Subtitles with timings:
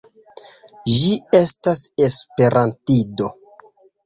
[0.93, 3.31] Ĝi estas esperantido.